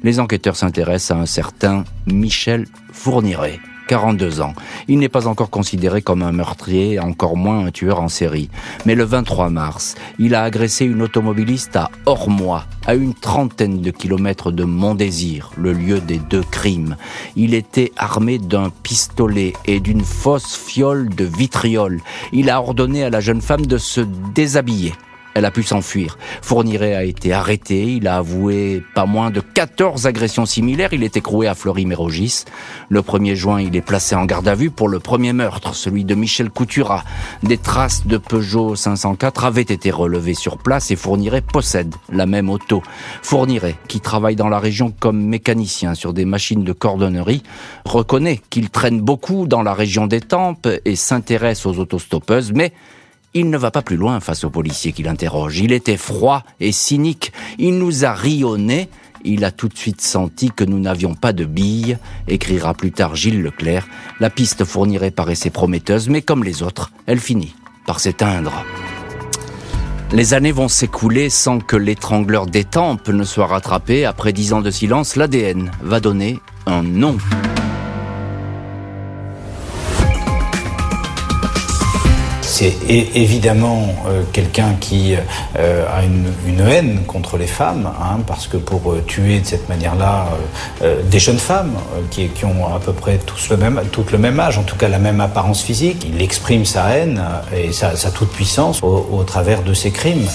les 0.04 0.20
enquêteurs 0.20 0.58
s'intéressent 0.58 1.18
à 1.18 1.22
un 1.22 1.26
certain 1.26 1.86
Michel 2.06 2.66
Fourniret. 2.92 3.60
42 3.88 4.42
ans. 4.42 4.54
Il 4.88 5.00
n'est 5.00 5.10
pas 5.10 5.28
encore 5.28 5.50
considéré 5.50 6.02
comme 6.02 6.22
un 6.22 6.32
meurtrier, 6.32 7.00
encore 7.00 7.38
moins 7.38 7.66
un 7.66 7.72
tueur 7.72 8.00
en 8.00 8.08
série. 8.08 8.50
Mais 8.86 8.96
le 8.96 9.04
23 9.04 9.50
mars, 9.50 9.96
il 10.20 10.36
a 10.36 10.44
agressé 10.44 10.86
une 10.86 11.02
automobiliste 11.02 11.76
à 11.76 11.90
Ormois, 12.06 12.66
à 12.86 12.96
une 12.96 13.14
trentaine 13.14 13.82
de 13.82 13.92
kilomètres 13.92 14.52
de 14.52 14.64
Montdésir, 14.64 15.52
le 15.58 15.74
lieu 15.74 16.00
des 16.00 16.18
deux 16.18 16.44
crimes. 16.44 16.96
Il 17.36 17.54
était 17.54 17.92
armé 17.98 18.38
d'un 18.38 18.70
pistolet 18.84 19.54
et 19.66 19.80
d'une 19.80 20.04
fausse 20.04 20.56
fiole 20.56 21.10
de 21.10 21.26
vitriol. 21.26 22.02
Il 22.32 22.50
a 22.50 22.60
ordonné 22.60 23.04
à 23.04 23.10
la 23.10 23.20
jeune 23.20 23.42
femme 23.42 23.66
de 23.66 23.78
se 23.78 24.02
déshabiller. 24.34 24.94
Elle 25.34 25.46
a 25.46 25.52
pu 25.52 25.64
s'enfuir. 25.64 26.18
Fourniret 26.42 26.96
a 26.96 27.04
été 27.04 27.34
arrêté. 27.34 27.84
Il 27.94 28.08
a 28.08 28.18
avoué 28.18 28.84
pas 28.96 29.06
moins 29.06 29.32
de 29.32 29.40
14 29.40 30.06
agressions 30.06 30.46
similaires. 30.46 30.94
Il 30.94 31.04
est 31.04 31.18
écroué 31.18 31.48
à 31.48 31.56
Fleury-Mérogis. 31.56 32.46
Le 32.90 33.02
1er 33.02 33.36
juin, 33.36 33.62
il 33.62 33.76
est 33.76 33.82
placé 33.82 34.16
en 34.16 34.26
garde 34.26 34.48
à 34.48 34.56
vue 34.56 34.70
pour 34.70 34.90
le 34.90 35.00
premier 35.00 35.34
meurtre, 35.34 35.76
celui 35.76 36.06
de 36.06 36.16
Michel 36.16 36.50
Coutura. 36.50 37.04
Des 37.42 37.58
traces 37.58 38.06
de 38.06 38.18
Peugeot 38.18 38.76
504 38.76 39.46
avaient 39.46 39.62
été 39.62 39.92
relevées 39.92 40.34
sur 40.34 40.58
place 40.58 40.92
et 40.92 40.96
Fourniret 40.96 41.42
possède 41.42 41.94
la 42.12 42.26
même 42.26 42.50
auto. 42.50 42.84
Fourniret, 43.22 43.76
qui 43.88 44.00
travaille 44.00 44.36
dans 44.36 44.50
la 44.50 44.60
région 44.60 44.94
comme 45.00 45.24
mécanicien 45.24 45.96
sur 45.96 46.14
des 46.14 46.26
machines 46.26 46.64
de 46.64 46.74
cordonnerie, 46.74 47.44
reconnaît 47.86 48.40
qu'il 48.50 48.70
traîne 48.70 49.02
beaucoup 49.02 49.48
dans 49.48 49.64
la 49.64 49.74
région 49.74 50.08
des 50.08 50.22
Tempes 50.22 50.68
et 50.86 50.96
s'intéresse 50.96 51.66
aux 51.66 51.80
autostoppeuses, 51.80 52.52
mais 52.54 52.72
il 53.34 53.50
ne 53.50 53.58
va 53.58 53.72
pas 53.72 53.82
plus 53.82 53.98
loin 53.98 54.20
face 54.20 54.44
au 54.44 54.50
policier 54.50 54.92
qui 54.92 55.04
l'interroge. 55.04 55.60
Il 55.60 55.72
était 55.72 55.98
froid 55.98 56.44
et 56.60 56.72
cynique. 56.72 57.34
Il 57.58 57.78
nous 57.78 58.06
a 58.06 58.14
rionné 58.14 58.90
Il 59.26 59.46
a 59.46 59.52
tout 59.52 59.70
de 59.70 59.78
suite 59.78 60.02
senti 60.02 60.52
que 60.52 60.64
nous 60.64 60.80
n'avions 60.80 61.16
pas 61.16 61.32
de 61.32 61.46
billes, 61.46 61.98
écrira 62.28 62.74
plus 62.74 62.92
tard 62.92 63.16
Gilles 63.16 63.42
Leclerc. 63.42 63.88
La 64.20 64.30
piste 64.30 64.66
fournirait 64.66 65.12
paraissait 65.12 65.50
prometteuse, 65.50 66.10
mais 66.10 66.22
comme 66.22 66.44
les 66.44 66.62
autres, 66.62 66.92
elle 67.06 67.20
finit 67.20 67.56
par 67.86 68.00
s'éteindre. 68.00 68.66
Les 70.12 70.34
années 70.34 70.52
vont 70.52 70.68
s'écouler 70.68 71.30
sans 71.30 71.60
que 71.60 71.76
l'étrangleur 71.76 72.46
des 72.46 72.66
tempes 72.66 73.08
ne 73.08 73.24
soit 73.24 73.48
rattrapé. 73.48 74.06
Après 74.06 74.34
dix 74.34 74.54
ans 74.54 74.62
de 74.62 74.70
silence, 74.70 75.16
l'ADN 75.16 75.72
va 75.82 76.00
donner 76.00 76.40
un 76.68 76.84
nom. 76.84 77.18
C'est 82.54 82.76
évidemment 83.16 83.88
euh, 84.06 84.22
quelqu'un 84.32 84.76
qui 84.80 85.16
euh, 85.58 85.86
a 85.92 86.04
une, 86.04 86.60
haine 86.60 87.00
contre 87.08 87.38
les 87.38 87.48
femmes, 87.48 87.90
hein, 88.00 88.20
parce 88.28 88.46
que 88.46 88.58
pour 88.58 88.92
euh, 88.92 89.04
tuer 89.08 89.40
de 89.40 89.46
cette 89.46 89.68
manière-là 89.70 90.28
des 91.10 91.20
jeunes 91.20 91.40
femmes 91.40 91.74
qui, 92.12 92.30
ont 92.46 92.76
à 92.76 92.80
peu 92.80 92.94
près 92.94 93.18
tous 93.18 93.50
le 93.50 93.58
même, 93.58 93.82
toutes 93.92 94.12
le 94.12 94.20
même 94.20 94.40
âge, 94.40 94.58
en 94.60 94.64
tout 94.64 94.76
cas 94.76 94.88
la 94.88 95.00
même 95.00 95.20
apparence 95.20 95.64
physique, 95.64 96.06
il 96.08 96.22
exprime 96.22 96.66
sa 96.66 96.90
haine 96.90 97.22
et 97.56 97.72
sa, 97.72 97.96
toute 98.12 98.30
puissance 98.30 98.82
au 98.84 99.24
travers 99.26 99.64
de 99.64 99.74
ses 99.74 99.92
crimes. 99.92 100.28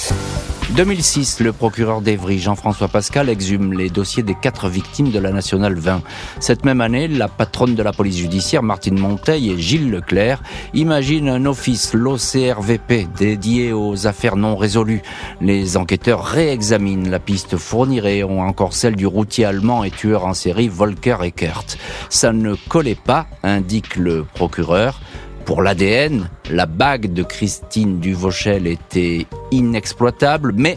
2006, 0.77 1.41
le 1.41 1.53
procureur 1.53 2.03
d'Evry, 2.03 2.39
Jean-François 2.39 2.89
Pascal, 2.89 3.31
exhume 3.31 3.73
les 3.73 3.89
dossiers 3.89 4.23
des 4.23 4.35
quatre 4.35 4.69
victimes 4.69 5.11
de 5.11 5.19
la 5.19 5.33
Nationale 5.33 5.75
20. 5.75 6.03
Cette 6.41 6.65
même 6.67 6.83
année, 6.83 7.09
la 7.09 7.27
patronne 7.27 7.75
de 7.75 7.83
la 7.83 7.93
police 7.93 8.19
judiciaire, 8.19 8.63
Martine 8.63 8.99
Monteil 8.99 9.51
et 9.51 9.59
Gilles 9.59 9.91
Leclerc, 9.91 10.43
imaginent 10.75 11.31
un 11.31 11.47
office, 11.47 11.95
l'OCRVP, 11.95 13.09
dédié 13.17 13.73
aux 13.73 14.07
affaires 14.07 14.37
non 14.37 14.57
résolues. 14.57 15.03
Les 15.41 15.79
enquêteurs 15.79 16.23
réexaminent 16.23 17.09
la 17.09 17.19
piste 17.19 17.57
fournie 17.57 18.23
ou 18.23 18.41
encore 18.41 18.75
celle 18.75 18.95
du 18.95 19.07
routier 19.07 19.47
allemand 19.47 19.85
et 19.85 19.91
tueur 19.91 20.27
en 20.27 20.35
série 20.35 20.69
Volker 20.69 21.17
Eckert. 21.23 21.65
Ça 22.11 22.33
ne 22.33 22.55
collait 22.69 22.95
pas, 22.95 23.27
indique 23.43 23.97
le 23.97 24.25
procureur. 24.35 25.01
Pour 25.49 25.63
l'ADN, 25.63 26.29
la 26.51 26.67
bague 26.67 27.15
de 27.15 27.23
Christine 27.23 28.01
Duvauchel 28.01 28.67
était 28.67 29.27
inexploitable, 29.51 30.53
mais 30.55 30.77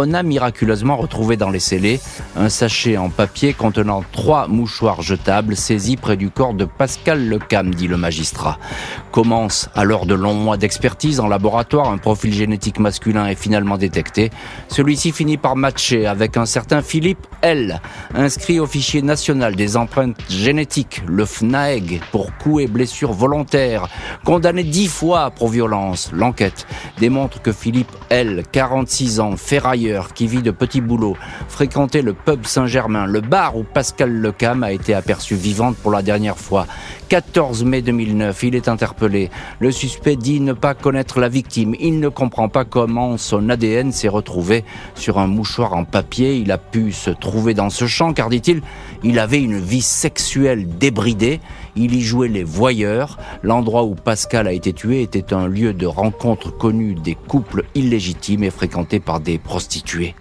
on 0.00 0.14
a 0.14 0.22
miraculeusement 0.22 0.96
retrouvé 0.96 1.36
dans 1.36 1.50
les 1.50 1.58
scellés 1.58 2.00
un 2.36 2.48
sachet 2.48 2.96
en 2.96 3.10
papier 3.10 3.52
contenant 3.52 4.04
trois 4.12 4.46
mouchoirs 4.46 5.02
jetables 5.02 5.56
saisis 5.56 5.96
près 5.96 6.16
du 6.16 6.30
corps 6.30 6.54
de 6.54 6.64
Pascal 6.64 7.28
Lecam, 7.28 7.74
dit 7.74 7.88
le 7.88 7.96
magistrat. 7.96 8.58
Commence 9.10 9.68
alors 9.74 10.06
de 10.06 10.14
longs 10.14 10.34
mois 10.34 10.56
d'expertise 10.56 11.18
en 11.18 11.26
laboratoire, 11.26 11.88
un 11.88 11.98
profil 11.98 12.32
génétique 12.32 12.78
masculin 12.78 13.26
est 13.26 13.34
finalement 13.34 13.76
détecté. 13.76 14.30
Celui-ci 14.68 15.10
finit 15.10 15.36
par 15.36 15.56
matcher 15.56 16.06
avec 16.06 16.36
un 16.36 16.46
certain 16.46 16.80
Philippe 16.80 17.26
L, 17.42 17.80
inscrit 18.14 18.60
au 18.60 18.66
fichier 18.66 19.02
national 19.02 19.56
des 19.56 19.76
empreintes 19.76 20.16
génétiques, 20.30 21.02
le 21.08 21.24
FNAEG, 21.24 22.02
pour 22.12 22.36
coups 22.36 22.62
et 22.62 22.66
blessures 22.68 23.12
volontaires, 23.12 23.88
condamné 24.24 24.62
dix 24.62 24.86
fois 24.86 25.32
pour 25.32 25.48
violence. 25.48 26.10
L'enquête 26.12 26.66
démontre 26.98 27.42
que 27.42 27.50
Philippe 27.52 27.90
L, 28.10 28.44
46 28.52 29.18
ans, 29.18 29.36
qui 30.14 30.26
vit 30.26 30.42
de 30.42 30.50
petits 30.50 30.80
boulots, 30.80 31.16
fréquentait 31.48 32.02
le 32.02 32.14
pub 32.14 32.44
Saint-Germain, 32.44 33.06
le 33.06 33.20
bar 33.20 33.56
où 33.56 33.64
Pascal 33.64 34.12
Lecam 34.20 34.62
a 34.62 34.72
été 34.72 34.94
aperçu 34.94 35.34
vivante 35.34 35.76
pour 35.76 35.90
la 35.90 36.02
dernière 36.02 36.38
fois. 36.38 36.66
14 37.08 37.64
mai 37.64 37.80
2009, 37.80 38.42
il 38.42 38.54
est 38.54 38.68
interpellé. 38.68 39.30
Le 39.60 39.70
suspect 39.70 40.16
dit 40.16 40.40
ne 40.40 40.52
pas 40.52 40.74
connaître 40.74 41.20
la 41.20 41.28
victime. 41.28 41.74
Il 41.80 42.00
ne 42.00 42.08
comprend 42.08 42.48
pas 42.48 42.64
comment 42.64 43.16
son 43.16 43.48
ADN 43.48 43.92
s'est 43.92 44.08
retrouvé 44.08 44.64
sur 44.94 45.18
un 45.18 45.26
mouchoir 45.26 45.72
en 45.72 45.84
papier. 45.84 46.36
Il 46.36 46.52
a 46.52 46.58
pu 46.58 46.92
se 46.92 47.10
trouver 47.10 47.54
dans 47.54 47.70
ce 47.70 47.86
champ 47.86 48.12
car, 48.12 48.28
dit-il, 48.28 48.60
il 49.02 49.18
avait 49.18 49.40
une 49.40 49.58
vie 49.58 49.82
sexuelle 49.82 50.68
débridée. 50.78 51.40
Il 51.80 51.94
y 51.94 52.00
jouait 52.00 52.26
les 52.26 52.42
voyeurs. 52.42 53.18
L'endroit 53.44 53.84
où 53.84 53.94
Pascal 53.94 54.48
a 54.48 54.52
été 54.52 54.72
tué 54.72 55.00
était 55.00 55.32
un 55.32 55.46
lieu 55.46 55.72
de 55.72 55.86
rencontre 55.86 56.50
connu 56.50 56.94
des 56.94 57.14
couples 57.14 57.66
illégitimes 57.76 58.42
et 58.42 58.50
fréquenté 58.50 58.98
par 58.98 59.20
des 59.20 59.38
prostituées. 59.38 60.16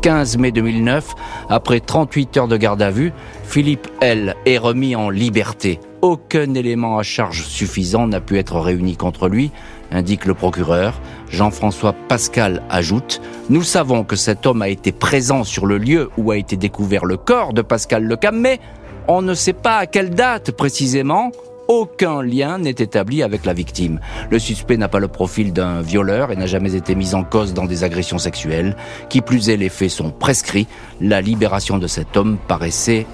15 0.00 0.38
mai 0.38 0.52
2009, 0.52 1.14
après 1.50 1.80
38 1.80 2.36
heures 2.38 2.48
de 2.48 2.56
garde 2.56 2.80
à 2.80 2.90
vue, 2.90 3.12
Philippe 3.44 3.86
L. 4.00 4.34
est 4.46 4.56
remis 4.56 4.96
en 4.96 5.10
liberté. 5.10 5.78
Aucun 6.00 6.54
élément 6.54 6.96
à 6.96 7.02
charge 7.02 7.44
suffisant 7.44 8.06
n'a 8.06 8.20
pu 8.20 8.38
être 8.38 8.58
réuni 8.58 8.96
contre 8.96 9.28
lui, 9.28 9.50
indique 9.90 10.24
le 10.24 10.32
procureur. 10.32 11.00
Jean-François 11.28 11.92
Pascal 11.92 12.62
ajoute 12.70 13.20
Nous 13.50 13.62
savons 13.62 14.04
que 14.04 14.16
cet 14.16 14.46
homme 14.46 14.62
a 14.62 14.68
été 14.68 14.90
présent 14.92 15.44
sur 15.44 15.66
le 15.66 15.76
lieu 15.76 16.08
où 16.16 16.30
a 16.30 16.38
été 16.38 16.56
découvert 16.56 17.04
le 17.04 17.18
corps 17.18 17.52
de 17.52 17.60
Pascal 17.60 18.04
Lecam, 18.04 18.38
mais 18.40 18.60
on 19.08 19.22
ne 19.22 19.34
sait 19.34 19.52
pas 19.52 19.78
à 19.78 19.86
quelle 19.86 20.10
date 20.10 20.52
précisément 20.52 21.32
aucun 21.68 22.22
lien 22.22 22.58
n'est 22.58 22.70
établi 22.70 23.22
avec 23.22 23.44
la 23.44 23.52
victime. 23.52 24.00
Le 24.30 24.38
suspect 24.38 24.76
n'a 24.76 24.88
pas 24.88 25.00
le 25.00 25.08
profil 25.08 25.52
d'un 25.52 25.80
violeur 25.80 26.30
et 26.30 26.36
n'a 26.36 26.46
jamais 26.46 26.74
été 26.74 26.94
mis 26.94 27.14
en 27.14 27.24
cause 27.24 27.54
dans 27.54 27.64
des 27.64 27.82
agressions 27.82 28.18
sexuelles. 28.18 28.76
Qui 29.08 29.20
plus 29.20 29.50
est, 29.50 29.56
les 29.56 29.68
faits 29.68 29.90
sont 29.90 30.10
prescrits. 30.10 30.68
La 31.00 31.20
libération 31.20 31.78
de 31.78 31.88
cet 31.88 32.16
homme 32.16 32.38
paraissait 32.46 33.06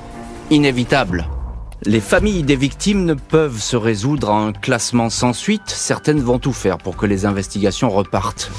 inévitable. 0.50 1.26
Les 1.84 2.00
familles 2.00 2.42
des 2.42 2.56
victimes 2.56 3.04
ne 3.04 3.14
peuvent 3.14 3.58
se 3.58 3.76
résoudre 3.76 4.30
à 4.30 4.38
un 4.38 4.52
classement 4.52 5.11
sans 5.11 5.32
suite. 5.32 5.62
Certaines 5.66 6.20
vont 6.20 6.38
tout 6.38 6.52
faire 6.52 6.78
pour 6.78 6.96
que 6.96 7.06
les 7.06 7.25
investigations 7.26 7.88
repartent. 7.88 8.50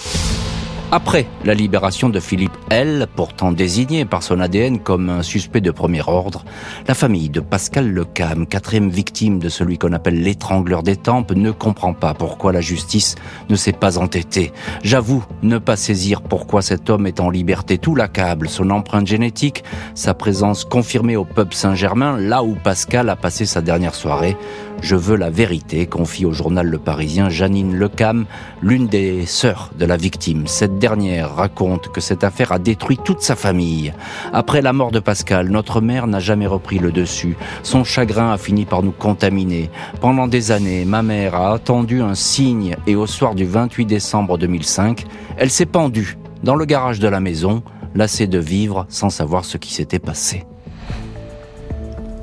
Après 0.96 1.26
la 1.44 1.56
libération 1.56 2.08
de 2.08 2.20
Philippe 2.20 2.56
L, 2.70 3.08
pourtant 3.16 3.52
désigné 3.52 4.06
par 4.06 4.22
son 4.22 4.40
ADN 4.40 4.78
comme 4.78 5.10
un 5.10 5.24
suspect 5.24 5.60
de 5.60 5.72
premier 5.72 6.04
ordre, 6.06 6.46
la 6.88 6.94
famille 6.94 7.30
de 7.30 7.40
Pascal 7.40 7.92
Lecam, 7.92 8.46
quatrième 8.46 8.92
victime 8.92 9.40
de 9.40 9.50
celui 9.50 9.80
qu'on 9.80 9.92
appelle 9.92 10.22
l'étrangleur 10.22 10.84
des 10.84 10.96
tempes, 10.96 11.32
ne 11.32 11.50
comprend 11.50 11.96
pas 11.96 12.14
pourquoi 12.14 12.54
la 12.54 12.62
justice 12.62 13.16
ne 13.50 13.56
s'est 13.56 13.74
pas 13.74 13.98
entêtée. 13.98 14.54
J'avoue 14.84 15.26
ne 15.42 15.58
pas 15.58 15.78
saisir 15.78 16.22
pourquoi 16.22 16.62
cet 16.62 16.92
homme 16.92 17.08
est 17.08 17.20
en 17.20 17.32
liberté. 17.32 17.80
Tout 17.80 17.96
l'accable, 17.96 18.48
son 18.48 18.70
empreinte 18.70 19.08
génétique, 19.08 19.64
sa 19.96 20.14
présence 20.14 20.64
confirmée 20.64 21.16
au 21.16 21.26
pub 21.26 21.54
Saint-Germain, 21.54 22.20
là 22.20 22.44
où 22.44 22.54
Pascal 22.54 23.10
a 23.10 23.16
passé 23.16 23.48
sa 23.48 23.62
dernière 23.62 23.96
soirée. 23.96 24.38
Je 24.84 24.98
veux 24.98 25.16
la 25.16 25.30
vérité, 25.30 25.88
confie 25.88 26.26
au 26.26 26.34
journal 26.34 26.68
Le 26.68 26.78
Parisien 26.78 27.30
Janine 27.30 27.74
Lecam, 27.74 28.26
l'une 28.62 28.88
des 28.88 29.26
sœurs 29.26 29.72
de 29.80 29.86
la 29.86 29.96
victime. 29.96 30.46
Cette 30.46 30.78
dernière 30.78 31.34
raconte 31.34 31.88
que 31.88 32.02
cette 32.02 32.26
affaire 32.26 32.52
a 32.52 32.60
détruit 32.60 33.00
toute 33.02 33.22
sa 33.22 33.38
famille. 33.38 33.94
Après 34.34 34.62
la 34.62 34.74
mort 34.74 34.92
de 34.92 35.00
Pascal, 35.00 35.48
notre 35.50 35.80
mère 35.80 36.06
n'a 36.06 36.20
jamais 36.20 36.48
repris 36.48 36.80
le 36.80 36.92
dessus. 36.92 37.38
Son 37.64 37.86
chagrin 37.86 38.34
a 38.34 38.38
fini 38.38 38.66
par 38.66 38.84
nous 38.84 38.92
contaminer. 38.92 39.70
Pendant 40.02 40.28
des 40.28 40.52
années, 40.52 40.84
ma 40.84 41.02
mère 41.02 41.36
a 41.36 41.54
attendu 41.54 42.02
un 42.02 42.14
signe 42.14 42.76
et 42.86 42.98
au 42.98 43.08
soir 43.08 43.36
du 43.36 43.46
28 43.46 43.86
décembre 43.86 44.38
2005, 44.38 45.06
elle 45.38 45.50
s'est 45.50 45.66
pendue 45.66 46.18
dans 46.44 46.56
le 46.56 46.66
garage 46.66 47.00
de 47.00 47.08
la 47.08 47.22
maison, 47.22 47.64
lassée 47.96 48.28
de 48.28 48.38
vivre 48.38 48.86
sans 48.90 49.10
savoir 49.10 49.46
ce 49.46 49.58
qui 49.58 49.74
s'était 49.74 50.00
passé. 50.00 50.44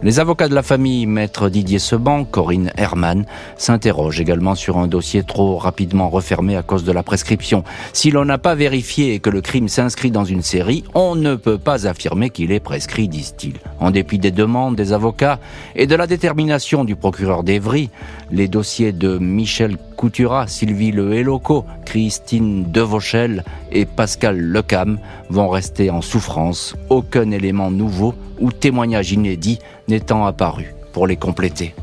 Les 0.02 0.19
avocats 0.19 0.49
de 0.49 0.54
la 0.54 0.62
famille, 0.62 1.04
maître 1.04 1.50
Didier 1.50 1.78
Seban, 1.78 2.25
Corinne 2.25 2.73
Herman, 2.78 3.26
s'interrogent 3.59 4.19
également 4.19 4.54
sur 4.54 4.78
un 4.78 4.87
dossier 4.87 5.25
trop 5.25 5.59
rapidement 5.59 6.09
refermé 6.09 6.57
à 6.57 6.62
cause 6.62 6.85
de 6.85 6.92
la 6.92 7.02
prescription. 7.02 7.64
Si 7.92 8.11
l'on 8.11 8.25
n'a 8.25 8.38
pas 8.38 8.54
vérifié 8.54 9.21
que 9.21 9.28
le 9.28 9.42
crime 9.42 9.69
s'inscrit 9.69 10.11
dans 10.11 10.25
une 10.25 10.40
série, 10.40 10.85
on 10.95 11.16
ne 11.16 11.35
peut 11.35 11.59
pas 11.59 11.87
affirmer 11.87 12.30
qu'il 12.30 12.50
est 12.50 12.61
prescrit, 12.61 13.09
disent-ils. 13.09 13.59
En 13.78 13.90
dépit 13.90 14.19
des 14.19 14.30
demandes 14.30 14.75
des 14.75 14.95
avocats 14.95 15.38
et 15.76 15.87
de 15.87 15.95
la 15.95 16.07
détermination 16.07 16.85
du 16.85 16.97
procureur 16.97 17.42
d'Evry, 17.42 17.90
les 18.30 18.49
dossiers 18.49 18.92
de 18.92 19.19
Michel 19.19 19.76
Coutura, 20.00 20.47
Sylvie 20.47 20.92
Le 20.92 21.12
Héloco, 21.12 21.66
Christine 21.85 22.73
Devauchel 22.73 23.45
et 23.71 23.85
Pascal 23.85 24.40
Lecam 24.40 24.99
vont 25.28 25.50
rester 25.50 25.90
en 25.90 26.00
souffrance. 26.00 26.75
Aucun 26.88 27.30
élément 27.30 27.71
nouveau 27.71 28.14
ou 28.38 28.50
témoignage 28.50 29.12
inédit 29.12 29.59
n'étant 29.88 30.25
apparu 30.25 30.75
pour 30.95 31.07
les 31.07 31.16
compléter. 31.16 31.75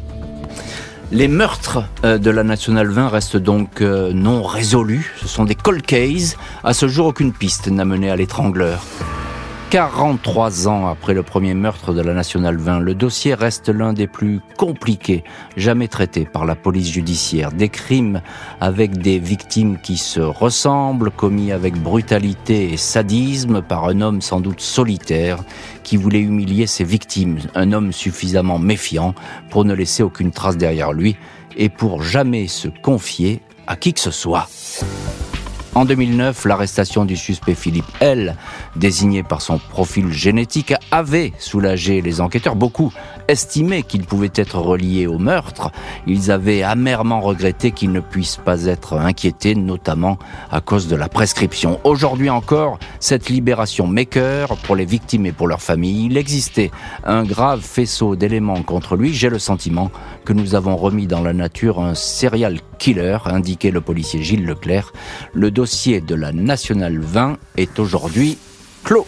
Les 1.12 1.28
meurtres 1.28 1.84
euh, 2.06 2.18
de 2.18 2.32
la 2.32 2.44
Nationale 2.44 2.88
20 2.88 3.10
restent 3.10 3.38
donc 3.38 3.82
euh, 3.82 4.12
non 4.14 4.42
résolus. 4.42 5.14
Ce 5.22 5.28
sont 5.28 5.46
des 5.46 5.54
cold 5.54 5.84
cases. 5.84 6.38
À 6.64 6.74
ce 6.74 6.88
jour, 6.88 7.06
aucune 7.06 7.34
piste 7.34 7.68
n'a 7.68 7.86
mené 7.86 8.10
à 8.10 8.16
l'étrangleur. 8.16 8.84
43 9.70 10.70
ans 10.70 10.88
après 10.88 11.14
le 11.14 11.24
premier 11.24 11.54
meurtre 11.54 11.94
de 11.94 12.02
la 12.02 12.14
Nationale 12.14 12.56
20, 12.56 12.80
le 12.80 12.96
dossier 12.96 13.34
reste 13.34 13.68
l'un 13.68 13.92
des 13.92 14.08
plus 14.08 14.40
compliqués 14.56 15.26
jamais 15.58 15.90
traités 15.90 16.24
par 16.24 16.46
la 16.46 16.56
police 16.56 16.90
judiciaire. 16.90 17.52
Des 17.52 17.68
crimes 17.68 18.22
avec 18.62 18.98
des 18.98 19.20
victimes 19.20 19.78
qui 19.78 19.98
se 19.98 20.22
ressemblent, 20.22 21.12
commis 21.12 21.52
avec 21.52 21.76
brutalité 21.76 22.72
et 22.72 22.78
sadisme 22.78 23.62
par 23.62 23.84
un 23.90 24.00
homme 24.00 24.22
sans 24.22 24.40
doute 24.40 24.62
solitaire 24.62 25.40
qui 25.84 25.98
voulait 25.98 26.22
humilier 26.22 26.66
ses 26.66 26.86
victimes, 26.86 27.40
un 27.54 27.74
homme 27.74 27.92
suffisamment 27.92 28.60
méfiant 28.60 29.16
pour 29.50 29.66
ne 29.66 29.74
laisser 29.74 30.02
aucune 30.02 30.32
trace 30.32 30.56
derrière 30.56 30.94
lui 30.94 31.18
et 31.58 31.68
pour 31.68 32.04
jamais 32.04 32.48
se 32.48 32.70
confier 32.70 33.42
à 33.68 33.76
qui 33.76 33.94
que 33.94 34.00
ce 34.00 34.12
soit. 34.12 34.48
En 35.78 35.86
2009, 35.86 36.46
l'arrestation 36.46 37.06
du 37.06 37.16
suspect 37.16 37.54
Philippe 37.54 37.86
L, 38.00 38.36
désigné 38.76 39.22
par 39.22 39.44
son 39.44 39.60
profil 39.60 40.12
génétique, 40.12 40.74
avait 40.90 41.34
soulagé 41.38 42.02
les 42.02 42.20
enquêteurs. 42.20 42.56
Beaucoup 42.56 42.92
estimaient 43.28 43.84
qu'il 43.84 44.06
pouvait 44.06 44.32
être 44.36 44.58
relié 44.58 45.08
au 45.08 45.18
meurtre. 45.18 45.72
Ils 46.06 46.32
avaient 46.32 46.64
amèrement 46.64 47.22
regretté 47.22 47.72
qu'il 47.72 47.92
ne 47.92 48.00
puisse 48.00 48.38
pas 48.38 48.66
être 48.66 48.94
inquiété, 48.94 49.56
notamment 49.56 50.18
à 50.52 50.62
cause 50.62 50.88
de 50.88 50.96
la 50.96 51.10
prescription. 51.10 51.80
Aujourd'hui 51.84 52.30
encore, 52.30 52.80
cette 53.00 53.30
libération 53.30 53.88
maker 53.88 54.58
pour 54.64 54.76
les 54.76 54.86
victimes 54.86 55.26
et 55.26 55.32
pour 55.32 55.48
leurs 55.48 55.62
familles, 55.62 56.06
il 56.06 56.18
existait 56.18 56.72
un 57.04 57.24
grave 57.24 57.62
faisceau 57.62 58.16
d'éléments 58.16 58.64
contre 58.64 58.96
lui. 58.96 59.14
J'ai 59.14 59.30
le 59.30 59.40
sentiment 59.40 59.92
que 60.26 60.34
nous 60.34 60.56
avons 60.56 60.76
remis 60.76 61.08
dans 61.08 61.22
la 61.22 61.34
nature 61.34 61.80
un 61.80 61.96
serial 61.96 62.60
killer, 62.80 63.18
indiquait 63.26 63.72
le 63.72 63.82
policier 63.82 64.24
Gilles 64.24 64.46
Leclerc. 64.46 64.94
Le 65.34 65.52
dossier 65.52 66.02
de 66.02 66.16
la 66.16 66.32
Nationale 66.32 67.00
20 67.00 67.38
est 67.58 67.80
aujourd'hui 67.80 68.38
clos. 68.84 69.08